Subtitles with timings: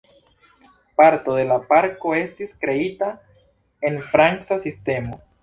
[1.01, 3.11] Parto de la parko estis kreita
[3.91, 5.23] en franca sistemo.